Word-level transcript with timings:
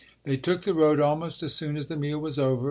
They 0.23 0.35
took 0.35 0.63
the 0.63 0.73
road 0.73 0.99
almost 0.99 1.43
as 1.43 1.53
soon 1.53 1.77
as 1.77 1.85
the 1.85 1.95
meal 1.95 2.17
was 2.17 2.39
over. 2.39 2.59